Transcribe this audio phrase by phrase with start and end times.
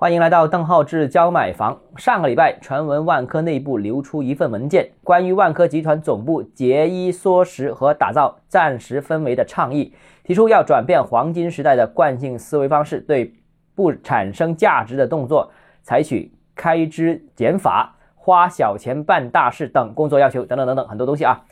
[0.00, 1.76] 欢迎来到邓浩志教买房。
[1.96, 9.92] 上个礼拜，传闻万科内部流出一份文件，关于万科集团总部节衣缩食和打造暂时氛围的倡议，
[10.22, 13.34] 提出要转变黄金时代的惯性思维方式，对
[13.74, 15.50] 不产生价值的动作
[15.82, 21.42] 采取开支减法、花小钱办大事等工作要求，等等等等很多东西啊。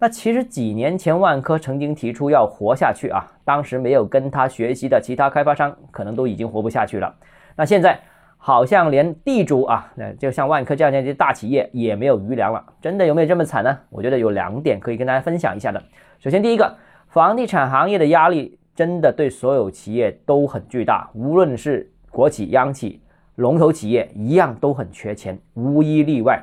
[0.00, 7.12] 那其实几年前万科曾经提出要活下去啊，当时没有跟他学习的其他开发商可能都已经活不下去了。
[7.56, 7.98] 那现在
[8.36, 13.76] 好像连地主啊，那就像万科这样的大企业也没有余粮了，真的有没有这么惨呢？
[13.90, 15.82] 我觉得有两点可以跟大家分享一下的。
[16.20, 16.76] 首先，第一个，
[17.08, 23.02] 房地产行业的压力真的对所有企业都很巨大，无论是国企、央企、
[23.34, 26.40] 龙头企业，一样都很缺钱，无一例外。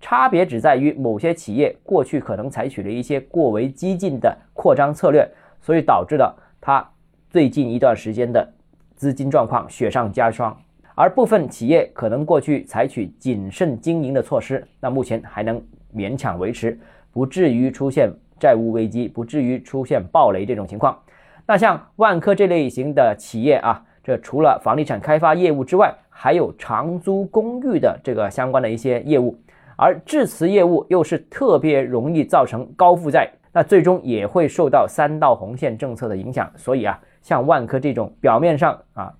[0.00, 5.28] 差别只在于某些企业过去可能采取了一些过为激进的扩张策略，
[5.60, 6.86] 所以导致了它
[7.30, 8.52] 最近一段时间的。
[8.96, 10.56] 资金状况雪上加霜，
[10.94, 15.62] 而部分企业可能过去采取谨慎经营的措施，那目前还能
[15.94, 16.80] 勉强维持，
[17.12, 18.10] 不至于出现
[18.40, 20.98] 债务危机，不至于出现暴雷这种情况。
[21.44, 29.38] 那像万科这类型的企业啊，这除了房地产开发业务之外，还有长租公寓的这个相关的一些业务，
[29.76, 36.98] 而致辞业务又是特别容易造成高负债，那最终也会受到三道红线政策的影响，所以啊。
[37.22, 39.12] 像万科这种表面上啊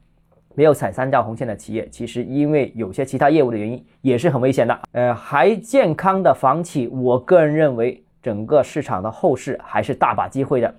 [0.55, 4.79] 没有踩三道红线的企业，其实因为有些其他业务的原因，也是很危险的。
[4.93, 10.73] 呃，还健康的房企，我个人认为整个市场的后市还是大把机会的。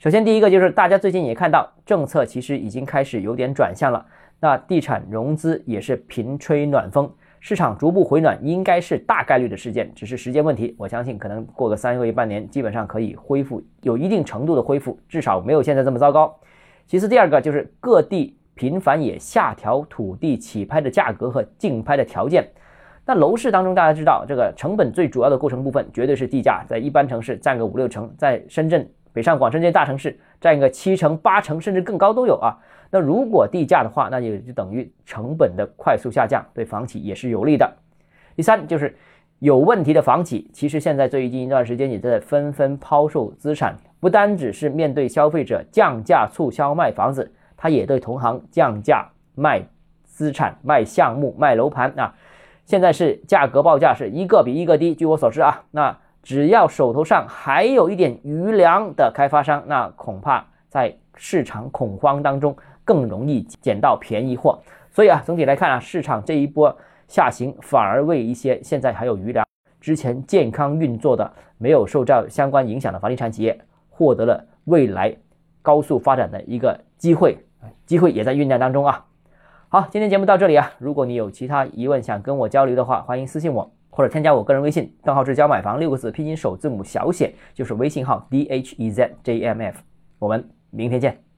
[0.00, 4.04] 首先，第一个就是大家最近也看到，政策其实已经开始有点转向了，
[4.40, 7.08] 那地产融资也是频吹暖风，
[7.44, 10.76] 市场逐步回暖，应该是大概率的事件，只是时间问题。
[10.78, 16.32] 我相信可能过个三个月、半年，基本上可以恢复，有一定程度的恢复，至少没有现在这么糟糕。
[16.86, 22.48] 其次，第二个就是各地频繁也下调土地起拍的价格和竞拍的条件。
[23.04, 32.58] 那楼市当中，大家知道这个成本最主要的构成部分绝对是地价，在一般城市占个五六成，在深圳、北上广深这些大城市占个七成、八成，甚至更高都有啊。
[32.90, 37.70] 那如果地价的话，那也就等于成本的快速下降，对房企也是有利的。
[38.36, 38.96] 第三就是
[39.38, 43.76] 有问题的房企，其实现在最近一段时间也在纷纷抛售资产。
[44.00, 49.62] 不单只是面对消费者降价促销卖房子，他也对同行降价卖
[50.04, 52.14] 资产、卖项目、卖楼盘啊！
[52.64, 54.94] 现在是价格报价是一个比一个低。
[54.94, 64.58] 据我所知啊，那只要手头上还有一点余粮的开发商，那恐怕在市场恐慌当中更容易捡到便宜货。
[64.90, 66.76] 所以啊，总体来看啊，市场这一波
[67.08, 69.46] 下行反而为一些现在还有余粮、
[69.80, 73.58] 之前健康运作的、没有受到相关影响的房地产企业。
[73.94, 75.14] 获得了未来
[75.60, 77.38] 高速发展的一个机会，
[77.84, 79.04] 机会也在酝酿当中啊。
[79.68, 80.72] 好，今天节目到这里啊。
[80.78, 89.80] 如果你有其他疑问想跟我交流的话，欢迎私信我或者添加我个人微信，账号是教买房六个字拼音首字母小写，就是微信号 d h e z j m f。
[90.18, 91.31] 我们明天见。